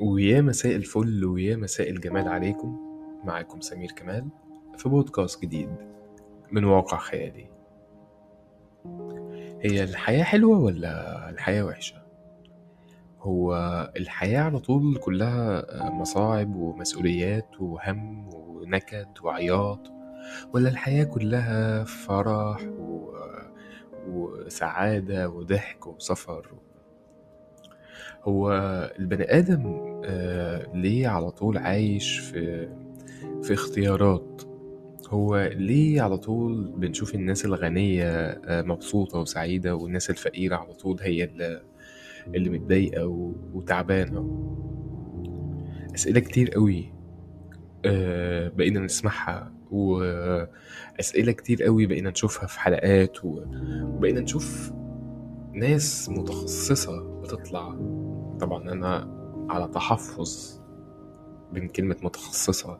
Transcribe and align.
ويا 0.00 0.40
مساء 0.40 0.76
الفل 0.76 1.24
ويا 1.24 1.56
مساء 1.56 1.90
الجمال 1.90 2.28
عليكم 2.28 2.76
معاكم 3.24 3.60
سمير 3.60 3.90
كمال 3.90 4.28
في 4.78 4.88
بودكاست 4.88 5.42
جديد 5.42 5.68
من 6.52 6.64
واقع 6.64 6.98
خيالي 6.98 7.46
هي 9.60 9.84
الحياة 9.84 10.24
حلوة 10.24 10.58
ولا 10.58 11.30
الحياة 11.30 11.64
وحشة؟ 11.64 12.02
هو 13.20 13.54
الحياة 13.96 14.40
على 14.42 14.58
طول 14.58 14.96
كلها 14.96 15.64
مصاعب 15.90 16.56
ومسؤوليات 16.56 17.60
وهم 17.60 18.34
ونكد 18.34 19.08
وعياط 19.22 19.80
ولا 20.54 20.68
الحياة 20.68 21.04
كلها 21.04 21.84
فرح 21.84 22.62
و... 22.78 23.14
وسعادة 24.08 25.28
وضحك 25.28 25.86
وسفر 25.86 26.46
هو 28.24 28.52
البني 28.98 29.38
آدم 29.38 29.84
آه، 30.04 30.66
ليه 30.74 31.08
على 31.08 31.30
طول 31.30 31.58
عايش 31.58 32.18
في 32.18 32.68
في 33.42 33.52
اختيارات؟ 33.52 34.42
هو 35.08 35.50
ليه 35.56 36.02
على 36.02 36.18
طول 36.18 36.72
بنشوف 36.76 37.14
الناس 37.14 37.44
الغنية 37.44 38.10
آه، 38.10 38.62
مبسوطة 38.62 39.20
وسعيدة 39.20 39.76
والناس 39.76 40.10
الفقيرة 40.10 40.56
على 40.56 40.74
طول 40.74 40.98
هي 41.00 41.24
اللي, 41.24 41.62
اللي 42.34 42.50
متضايقة 42.50 43.06
وتعبانة؟ 43.54 44.50
أسئلة 45.94 46.20
كتير 46.20 46.50
قوي 46.50 46.92
آه، 47.84 48.48
بقينا 48.48 48.80
نسمعها 48.80 49.52
وأسئلة 49.70 51.32
كتير 51.32 51.62
قوي 51.62 51.86
بقينا 51.86 52.10
نشوفها 52.10 52.46
في 52.46 52.60
حلقات 52.60 53.24
وبقينا 53.24 54.20
نشوف 54.20 54.72
ناس 55.52 56.08
متخصصة 56.08 57.20
بتطلع 57.20 57.76
طبعا 58.40 58.72
أنا 58.72 59.08
على 59.50 59.68
تحفظ 59.68 60.60
من 61.52 61.68
كلمة 61.68 61.96
متخصصة. 62.02 62.78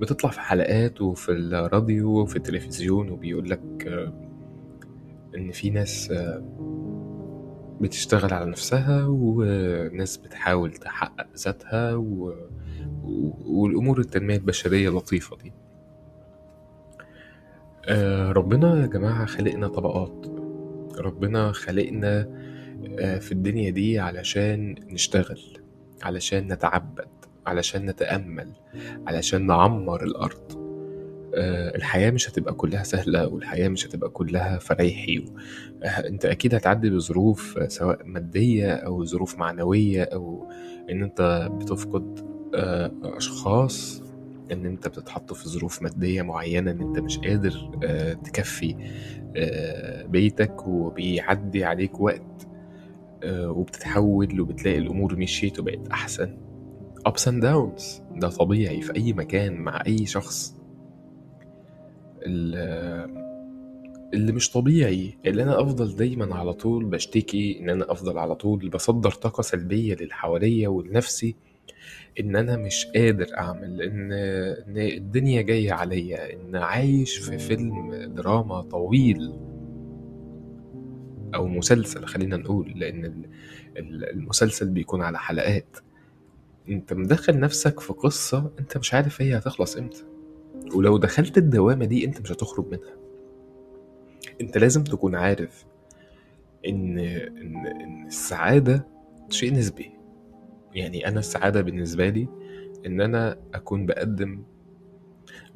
بتطلع 0.00 0.30
في 0.30 0.40
حلقات 0.40 1.00
وفي 1.00 1.32
الراديو 1.32 2.10
وفي 2.10 2.36
التلفزيون 2.36 3.10
وبيقول 3.10 3.50
لك 3.50 3.60
إن 5.36 5.50
في 5.50 5.70
ناس 5.70 6.10
آه، 6.10 6.42
بتشتغل 7.80 8.34
على 8.34 8.50
نفسها 8.50 9.06
وناس 9.08 10.16
بتحاول 10.16 10.72
تحقق 10.72 11.26
ذاتها 11.36 11.94
و... 11.94 12.34
والأمور 13.46 13.98
التنمية 13.98 14.36
البشرية 14.36 14.88
اللطيفة 14.88 15.36
دي. 15.36 15.52
آه، 17.88 18.32
ربنا 18.32 18.80
يا 18.80 18.86
جماعة 18.86 19.26
خلقنا 19.26 19.68
طبقات. 19.68 20.26
ربنا 20.98 21.52
خلقنا 21.52 22.20
آه، 22.20 22.49
في 23.20 23.32
الدنيا 23.32 23.70
دي 23.70 23.98
علشان 23.98 24.74
نشتغل 24.90 25.40
علشان 26.02 26.52
نتعبد 26.52 27.08
علشان 27.46 27.86
نتأمل 27.86 28.52
علشان 29.06 29.46
نعمر 29.46 30.04
الأرض. 30.04 30.70
آه، 31.34 31.76
الحياة 31.76 32.10
مش 32.10 32.30
هتبقى 32.30 32.54
كلها 32.54 32.82
سهلة 32.82 33.26
والحياة 33.28 33.68
مش 33.68 33.86
هتبقى 33.86 34.10
كلها 34.10 34.58
فريحي. 34.58 35.24
آه، 35.82 35.86
انت 35.86 36.24
أكيد 36.24 36.54
هتعدي 36.54 36.90
بظروف 36.90 37.58
آه، 37.58 37.68
سواء 37.68 37.98
مادية 38.04 38.72
أو 38.72 39.04
ظروف 39.04 39.38
معنوية 39.38 40.02
أو 40.02 40.48
إن 40.90 41.02
انت 41.02 41.48
بتفقد 41.60 42.26
آه، 42.54 42.92
أشخاص 43.04 44.02
إن 44.52 44.66
انت 44.66 44.88
بتتحط 44.88 45.32
في 45.32 45.48
ظروف 45.48 45.82
مادية 45.82 46.22
معينة 46.22 46.70
إن 46.70 46.80
انت 46.80 46.98
مش 46.98 47.18
قادر 47.18 47.70
آه، 47.84 48.12
تكفي 48.12 48.76
آه، 49.36 50.06
بيتك 50.06 50.66
وبيعدي 50.66 51.64
عليك 51.64 52.00
وقت 52.00 52.22
آه، 52.22 52.49
وبتتحول 53.24 54.40
وبتلاقي 54.40 54.78
الأمور 54.78 55.16
مشيت 55.16 55.58
وبقت 55.60 55.88
أحسن. 55.88 56.36
Ups 57.08 57.22
and 57.22 57.42
downs. 57.42 58.02
ده 58.16 58.28
طبيعي 58.28 58.80
في 58.82 58.96
أي 58.96 59.12
مكان 59.12 59.54
مع 59.60 59.82
أي 59.86 60.06
شخص. 60.06 60.56
ال- 62.26 63.20
اللي 64.14 64.32
مش 64.32 64.50
طبيعي 64.50 65.18
اللي 65.26 65.42
أنا 65.42 65.60
أفضل 65.62 65.96
دايما 65.96 66.34
على 66.34 66.52
طول 66.52 66.84
بشتكي 66.84 67.60
إن 67.60 67.70
أنا 67.70 67.92
أفضل 67.92 68.18
على 68.18 68.34
طول 68.34 68.68
بصدر 68.68 69.10
طاقة 69.10 69.42
سلبية 69.42 69.94
للي 69.94 70.12
حواليا 70.14 70.68
ولنفسي 70.68 71.36
إن 72.20 72.36
أنا 72.36 72.56
مش 72.56 72.86
قادر 72.94 73.26
أعمل 73.38 73.82
ان 73.82 74.12
إن 74.12 74.76
الدنيا 74.78 75.42
جاية 75.42 75.72
عليا 75.72 76.32
إن 76.34 76.56
عايش 76.56 77.16
في 77.18 77.38
فيلم 77.38 77.94
دراما 78.16 78.62
طويل. 78.62 79.32
أو 81.34 81.46
مسلسل 81.48 82.04
خلينا 82.06 82.36
نقول 82.36 82.72
لأن 82.76 83.04
ال- 83.04 83.28
ال- 83.76 84.10
المسلسل 84.10 84.68
بيكون 84.70 85.02
على 85.02 85.18
حلقات. 85.18 85.76
أنت 86.68 86.92
مدخل 86.92 87.38
نفسك 87.40 87.80
في 87.80 87.92
قصة 87.92 88.50
أنت 88.60 88.76
مش 88.78 88.94
عارف 88.94 89.22
هي 89.22 89.38
هتخلص 89.38 89.76
إمتى. 89.76 90.04
ولو 90.74 90.98
دخلت 90.98 91.38
الدوامة 91.38 91.84
دي 91.84 92.04
أنت 92.04 92.20
مش 92.20 92.32
هتخرج 92.32 92.66
منها. 92.66 92.96
أنت 94.40 94.58
لازم 94.58 94.84
تكون 94.84 95.14
عارف 95.14 95.64
إن 96.66 96.98
إن 96.98 97.66
إن 97.66 98.06
السعادة 98.06 98.86
شيء 99.30 99.54
نسبي. 99.54 99.90
يعني 100.74 101.08
أنا 101.08 101.18
السعادة 101.18 101.60
بالنسبة 101.62 102.08
لي 102.08 102.28
إن 102.86 103.00
أنا 103.00 103.38
أكون 103.54 103.86
بقدم 103.86 104.42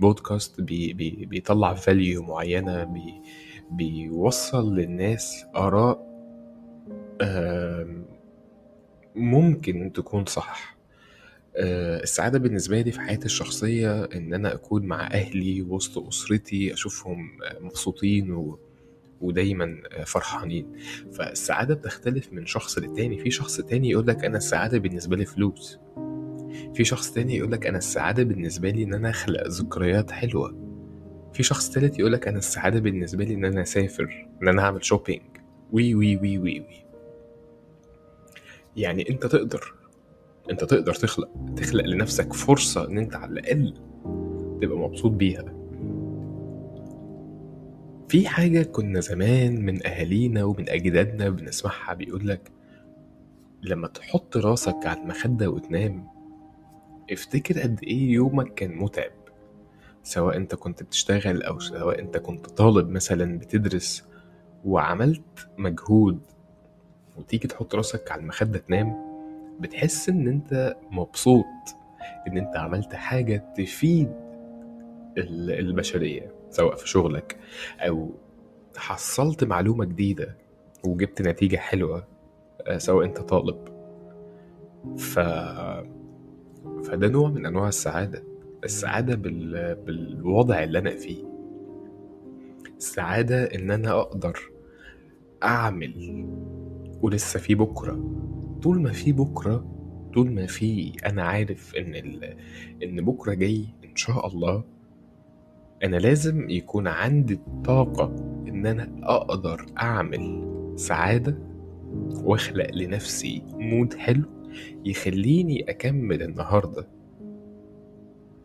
بودكاست 0.01 0.61
بي 0.61 0.93
بي 0.93 1.27
بيطلع 1.27 1.75
value 1.75 2.23
معينة 2.23 2.85
بي 2.85 3.15
بيوصل 3.77 4.75
للناس 4.75 5.45
آراء 5.57 6.15
آم، 7.23 8.05
ممكن 9.15 9.93
تكون 9.95 10.27
صح. 10.27 10.77
آه، 11.57 12.03
السعادة 12.03 12.39
بالنسبة 12.39 12.81
لي 12.81 12.93
في 12.93 13.01
حياتي 13.01 13.25
الشخصية 13.25 14.05
إن 14.05 14.35
أنا 14.35 14.55
أكون 14.55 14.87
مع 14.87 15.07
أهلي 15.07 15.63
وسط 15.63 15.99
أسرتي 15.99 16.73
أشوفهم 16.73 17.29
مبسوطين 17.61 18.33
و... 18.33 18.59
ودايما 19.21 19.77
فرحانين. 20.07 20.67
فالسعادة 21.13 21.75
بتختلف 21.75 22.33
من 22.33 22.47
شخص 22.47 22.79
للتاني. 22.79 23.19
في 23.19 23.31
شخص 23.31 23.57
تاني 23.61 23.91
يقولك 23.91 24.25
أنا 24.25 24.37
السعادة 24.37 24.79
بالنسبة 24.79 25.17
لي 25.17 25.25
فلوس. 25.25 25.79
في 26.75 26.85
شخص 26.85 27.13
تاني 27.13 27.37
يقولك 27.37 27.67
أنا 27.67 27.79
السعادة 27.79 28.23
بالنسبة 28.23 28.71
لي 28.71 28.83
إن 28.85 28.95
أنا 28.95 29.11
أخلق 29.11 29.49
ذكريات 29.49 30.11
حلوة. 30.11 30.64
في 31.35 31.43
شخص 31.43 31.71
تالت 31.71 31.99
يقولك 31.99 32.29
أنا 32.29 32.39
السعادة 32.39 32.81
بالنسبة 32.81 33.25
لي 33.25 33.35
إن 33.35 33.45
أنا 33.45 33.63
أسافر 33.63 34.29
إن 34.43 34.49
أنا 34.49 34.63
أعمل 34.63 34.85
shopping 34.85 35.23
وي 35.73 35.95
وي 35.95 36.17
وي 36.17 36.39
وي 36.39 36.61
وي. 36.61 36.85
يعني 38.77 39.11
أنت 39.11 39.27
تقدر 39.27 39.75
أنت 40.51 40.65
تقدر 40.65 40.95
تخلق 40.95 41.29
تخلق 41.57 41.85
لنفسك 41.85 42.33
فرصة 42.33 42.89
إن 42.89 42.99
أنت 42.99 43.17
على 43.17 43.33
الأقل 43.33 43.75
تبقى 44.63 44.79
مبسوط 44.79 45.13
بيها. 45.13 45.45
في 48.09 48.29
حاجة 48.29 48.63
كنا 48.63 49.01
زمان 49.01 49.65
من 49.65 49.87
أهالينا 49.87 50.45
ومن 50.45 50.69
أجدادنا 50.69 51.29
بنسمعها 51.29 51.95
بيقولك 51.95 52.51
لما 53.63 53.89
تحط 53.89 54.37
راسك 54.37 54.87
على 54.87 55.01
المخدة 55.01 55.51
وتنام 55.51 56.09
افتكر 57.13 57.61
قد 57.61 57.81
إيه 57.83 58.13
يومك 58.13 58.55
كان 58.55 58.77
متعب. 58.77 59.11
سواء 60.05 60.37
أنت 60.37 60.55
كنت 60.55 60.83
بتشتغل 60.83 61.43
أو 61.43 61.59
سواء 61.59 61.99
أنت 62.01 62.17
كنت 62.17 62.47
طالب 62.47 62.89
مثلا 62.89 63.39
بتدرس 63.39 64.05
وعملت 64.65 65.49
مجهود 65.59 66.19
وتيجي 67.17 67.49
تحط 67.49 67.75
راسك 67.75 68.13
على 68.13 68.21
المخدة 68.21 68.59
تنام 68.59 68.97
بتحس 69.61 70.09
إن 70.09 70.29
أنت 70.29 70.77
مبسوط 70.91 71.45
إن 72.29 72.39
أنت 72.39 72.57
عملت 72.57 72.95
حاجة 72.95 73.45
تفيد 73.57 74.13
ال- 75.19 75.51
البشرية 75.51 76.33
سواء 76.51 76.75
في 76.77 76.89
شغلك 76.89 77.37
أو 77.81 78.11
حصلت 78.77 79.45
معلومة 79.45 79.85
جديدة 79.85 80.37
وجبت 80.85 81.23
نتيجة 81.23 81.57
حلوة 81.57 82.07
آه، 82.67 82.79
سواء 82.79 83.05
أنت 83.05 83.19
طالب. 83.19 83.69
ف... 84.99 85.19
فده 86.85 87.09
نوع 87.09 87.29
من 87.29 87.47
أنواع 87.47 87.69
السعادة. 87.69 88.23
السعادة 88.65 89.15
بال... 89.15 89.75
بالوضع 89.87 90.63
اللي 90.63 90.79
أنا 90.79 90.91
فيه. 90.97 91.25
السعادة 92.77 93.45
إن 93.45 93.71
أنا 93.71 94.01
أقدر 94.01 94.39
أعمل 95.43 96.27
ولسه 97.03 97.41
في 97.41 97.55
بكرة. 97.55 98.21
طول 98.63 98.81
ما 98.83 98.93
في 98.93 99.13
بكرة 99.13 99.67
طول 100.15 100.31
ما 100.33 100.47
في 100.47 100.93
أنا 101.07 101.23
عارف 101.23 101.75
إن 101.75 101.95
ال... 101.95 102.37
إن 102.83 103.05
بكرة 103.05 103.35
جاي 103.35 103.65
إن 103.85 103.97
شاء 103.97 104.27
الله 104.27 104.65
أنا 105.85 105.97
لازم 105.97 106.51
يكون 106.51 106.87
عندي 106.87 107.35
الطاقة 107.35 108.15
إن 108.49 108.67
أنا 108.67 108.91
أقدر 109.03 109.67
أعمل 109.83 110.45
سعادة 110.77 111.39
وأخلق 112.25 112.71
لنفسي 112.75 113.43
مود 113.53 113.95
حلو 113.95 114.25
يخليني 114.85 115.71
أكمل 115.71 116.23
النهاردة. 116.23 116.94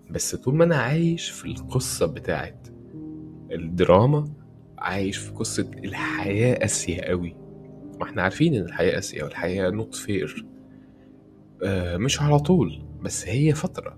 بس 0.09 0.35
طول 0.35 0.55
ما 0.55 0.63
أنا 0.63 0.75
عايش 0.75 1.29
في 1.29 1.45
القصة 1.45 2.05
بتاعت 2.05 2.67
الدراما 3.51 4.29
عايش 4.77 5.17
في 5.17 5.31
قصة 5.31 5.71
الحياة 5.83 6.55
قاسية 6.59 7.01
قوي. 7.01 7.35
ما 7.99 8.03
إحنا 8.03 8.21
عارفين 8.21 8.55
إن 8.55 8.61
الحياة 8.65 8.93
قاسية 8.93 9.23
والحياة 9.23 9.69
not 9.69 9.95
fair 9.95 10.45
آه، 11.63 11.97
مش 11.97 12.21
على 12.21 12.39
طول 12.39 12.83
بس 13.01 13.27
هي 13.27 13.53
فترة. 13.53 13.97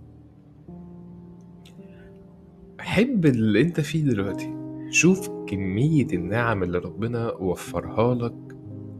حب 2.79 3.25
اللي 3.25 3.61
أنت 3.61 3.79
فيه 3.81 4.03
دلوقتي. 4.03 4.53
شوف 4.89 5.29
كمية 5.47 6.07
النعم 6.13 6.63
اللي 6.63 6.77
ربنا 6.77 7.31
وفرها 7.31 8.15
لك 8.15 8.55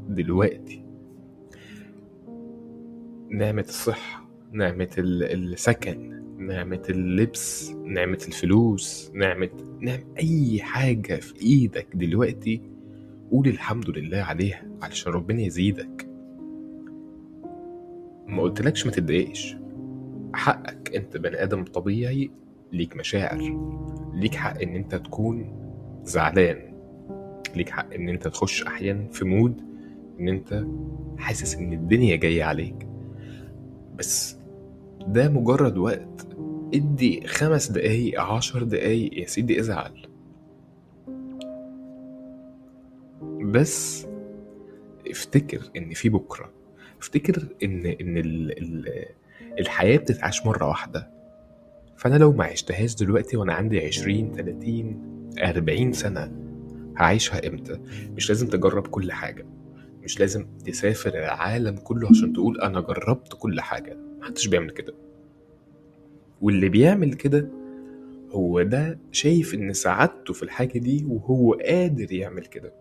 دلوقتي. 0.10 0.86
نعمة 3.30 3.62
الصحة 3.68 4.30
نعمة 4.52 4.90
ال- 4.98 5.54
السكن. 5.54 6.21
نعمة 6.48 6.84
اللبس 6.90 7.72
نعمة 7.86 8.20
الفلوس 8.28 9.12
نعمة 9.14 9.50
نعم 9.80 10.00
أي 10.20 10.62
حاجة 10.62 11.16
في 11.16 11.42
إيدك 11.42 11.88
دلوقتي 11.94 12.62
قول 13.32 13.48
الحمد 13.48 13.90
لله 13.90 14.18
عليها 14.18 14.64
علشان 14.82 15.12
ربنا 15.14 15.42
يزيدك. 15.42 16.08
ما 18.28 18.42
قلتلكش 18.42 18.86
ما 18.86 18.92
تتضايقش. 18.92 19.56
حقك 20.34 20.96
أنت 20.96 21.18
بني 21.18 21.44
آدم 21.44 21.64
طبيعي 21.64 22.32
ليك 22.74 22.98
مشاعر 22.98 23.40
ليك 24.14 24.36
حق 24.36 24.62
إن 24.62 24.76
أنت 24.76 24.96
تكون 24.96 25.56
زعلان 26.04 26.74
ليك 27.56 27.70
حق 27.70 27.94
إن 27.94 28.10
أنت 28.10 28.28
تخش 28.28 28.64
أحيانا 28.64 29.08
في 29.10 29.26
مود 29.26 29.62
إن 30.20 30.28
أنت 30.28 30.66
حاسس 31.18 31.56
إن 31.56 31.74
الدنيا 31.74 32.16
جاية 32.16 32.44
عليك. 32.44 32.88
بس 33.98 34.41
ده 35.08 35.30
مجرد 35.30 35.78
وقت. 35.78 36.28
ادي 36.74 37.28
خمس 37.28 37.72
دقايق 37.72 38.22
عشر 38.22 38.64
دقايق 38.64 39.20
يا 39.20 39.26
سيدي 39.26 39.60
ازعل. 39.60 40.08
بس 43.42 44.08
افتكر 45.10 45.62
إن 45.78 45.94
في 45.94 46.10
بكرة. 46.10 46.52
افتكر 47.00 47.48
إن 47.64 47.86
إن 47.86 48.18
ال 48.18 48.58
ال 48.58 49.06
الحياة 49.60 49.98
بتتعاش 49.98 50.46
مرة 50.46 50.68
واحدة. 50.68 51.12
فأنا 51.98 52.16
لو 52.18 52.32
ما 52.32 52.44
عشتهاش 52.46 52.96
دلوقتي 52.96 53.38
وأنا 53.38 53.54
عندي 53.54 53.86
عشرين 53.86 54.32
تلاتين 54.32 55.02
أربعين 55.44 55.94
سنة 55.94 56.32
هعيشها 56.98 57.48
إمتى؟ 57.48 57.80
مش 58.16 58.30
لازم 58.30 58.48
تجرب 58.48 58.88
كل 58.88 59.12
حاجة. 59.12 59.46
مش 60.04 60.20
لازم 60.20 60.46
تسافر 60.66 61.10
العالم 61.20 61.78
كله 61.78 62.10
عشان 62.10 62.34
تقول 62.34 62.62
أنا 62.62 62.82
جربت 62.82 63.34
كل 63.40 63.62
حاجة 63.62 63.98
محدش 64.20 64.48
بيعمل 64.48 64.70
كده. 64.72 64.94
واللي 66.42 66.70
بيعمل 66.70 67.14
كده 67.14 67.48
هو 68.32 68.62
ده 68.62 69.00
شايف 69.12 69.54
إن 69.54 69.74
سعادته 69.74 70.34
في 70.34 70.44
الحاجة 70.44 70.80
دي 70.80 71.06
وهو 71.10 71.54
قادر 71.54 72.12
يعمل 72.14 72.46
كده. 72.46 72.74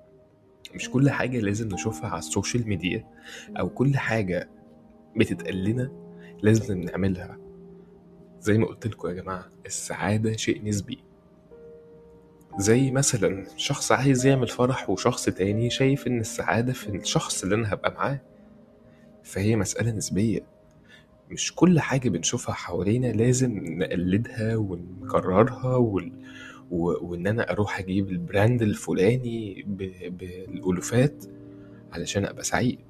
مش 0.74 0.90
كل 0.90 1.10
حاجة 1.10 1.40
لازم 1.40 1.68
نشوفها 1.68 2.10
على 2.10 2.18
السوشيال 2.18 2.68
ميديا 2.68 3.04
أو 3.58 3.68
كل 3.68 3.96
حاجة 3.96 4.48
بتتقال 5.16 5.64
لنا 5.64 5.92
لازم 6.42 6.80
نعملها. 6.80 7.38
زي 8.40 8.58
ما 8.58 8.66
قلت 8.66 8.86
لكم 8.86 9.08
يا 9.08 9.12
جماعة 9.12 9.48
السعادة 9.66 10.32
شيء 10.36 10.64
نسبي. 10.64 10.98
زي 12.58 12.90
مثلا 12.90 13.44
شخص 13.56 13.92
عايز 13.92 14.26
يعمل 14.26 14.48
فرح 14.48 14.90
وشخص 14.90 15.24
تاني 15.24 15.70
شايف 15.70 16.06
إن 16.06 16.20
السعادة 16.20 16.72
في 16.72 16.88
الشخص 16.88 17.42
اللي 17.42 17.54
أنا 17.54 17.72
هبقى 17.74 17.92
معاه. 17.92 18.20
فهي 19.22 19.56
مسألة 19.56 19.90
نسبية. 19.90 20.40
مش 21.30 21.54
كل 21.54 21.80
حاجة 21.80 22.08
بنشوفها 22.08 22.54
حوالينا 22.54 23.06
لازم 23.06 23.58
نقلدها 23.78 24.56
ونكررها 24.56 25.76
وال... 25.76 26.12
و... 26.70 27.06
وإن 27.06 27.26
أنا 27.26 27.50
أروح 27.52 27.78
أجيب 27.78 28.08
البراند 28.10 28.62
الفلاني 28.62 29.64
ب... 29.66 29.76
بالألوفات 30.18 31.24
علشان 31.92 32.24
أبقى 32.24 32.44
سعيد. 32.44 32.80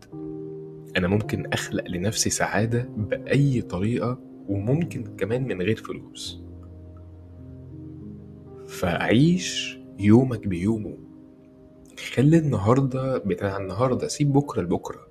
أنا 0.97 1.09
ممكن 1.09 1.47
أخلق 1.53 1.85
لنفسي 1.89 2.31
سعادة 2.31 2.89
بأي 2.97 3.63
طريقة 3.63 4.19
وممكن 4.49 5.05
كمان 5.17 5.47
من 5.49 5.63
غير 5.63 5.77
فلوس. 5.77 6.43
فعيش 8.71 9.79
يومك 9.99 10.47
بيومه. 10.47 10.99
خلي 12.15 12.39
النهاردة 12.39 13.19
بتاع 13.19 13.57
النهاردة 13.57 14.09
سيب 14.09 14.33
بكرة 14.33 14.63
لبكرة. 14.63 15.07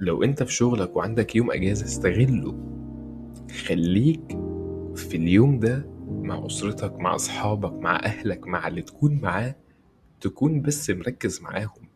لو 0.00 0.22
انت 0.22 0.42
في 0.42 0.52
شغلك 0.52 0.96
وعندك 0.96 1.36
يوم 1.36 1.50
اجازة 1.50 1.84
استغله. 1.84 2.58
خليك 3.66 4.38
في 4.94 5.16
اليوم 5.16 5.58
ده 5.58 5.86
مع 6.10 6.46
أسرتك 6.46 6.92
مع 7.00 7.14
أصحابك 7.14 7.72
مع 7.72 7.96
أهلك 8.04 8.46
مع 8.46 8.68
اللي 8.68 8.82
تكون 8.82 9.20
معاه 9.22 9.56
تكون 10.20 10.62
بس 10.62 10.90
مركز 10.90 11.40
معاهم. 11.42 11.88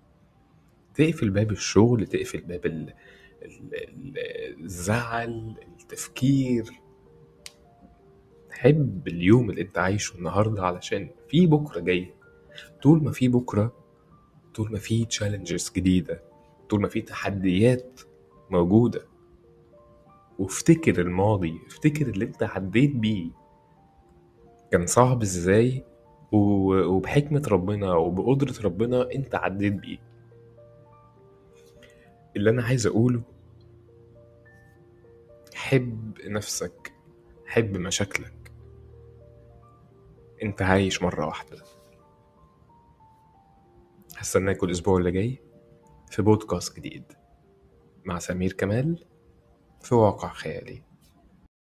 تقفل 0.94 1.30
باب 1.30 1.50
الشغل 1.50 2.06
تقفل 2.06 2.40
باب 2.40 2.66
ال... 2.66 2.94
ال... 3.42 3.74
ال- 3.74 4.64
الزعل 4.64 5.54
التفكير. 5.80 6.64
حب 8.58 9.08
اليوم 9.08 9.50
اللي 9.50 9.62
انت 9.62 9.78
عايشه 9.78 10.16
النهارده 10.16 10.62
علشان 10.66 11.10
في 11.28 11.46
بكرة 11.46 11.80
جاي. 11.80 12.14
طول 12.82 13.02
ما 13.04 13.10
في 13.12 13.28
بكرة 13.28 13.72
طول 14.54 14.72
ما 14.72 14.78
في 14.78 15.04
تشالنجز 15.04 15.72
جديدة 15.76 16.22
طول 16.70 16.80
ما 16.80 16.88
في 16.88 17.00
تحديات 17.00 18.00
موجودة. 18.50 19.06
وافتكر 20.38 21.00
الماضي 21.00 21.58
افتكر 21.66 22.06
اللي 22.06 22.24
انت 22.24 22.42
عديت 22.42 22.96
بيه. 22.96 23.30
كان 24.72 24.86
صعب 24.86 25.22
إزاي؟ 25.22 25.84
وبحكمة 26.32 27.42
ربنا 27.48 27.94
وبقدرة 27.94 28.54
ربنا 28.64 29.12
انت 29.14 29.34
عديت 29.34 29.72
بيه. 29.72 29.98
اللي 32.36 32.50
أنا 32.50 32.62
عايز 32.62 32.86
اقوله 32.86 33.22
حب 35.54 36.18
نفسك 36.24 36.92
حب 37.46 37.76
مشاكلك. 37.76 38.37
أنت 40.42 40.62
عايش 40.62 41.02
مرة 41.02 41.26
واحدة. 41.26 41.62
هستناكوا 44.16 44.68
الأسبوع 44.68 44.98
اللي 44.98 45.10
جاي 45.10 45.42
في 46.10 46.22
بودكاست 46.22 46.76
جديد 46.76 47.04
مع 48.04 48.18
سمير 48.18 48.52
كمال 48.52 49.06
في 49.82 49.94
واقع 49.94 50.28
خيالي. 50.28 50.87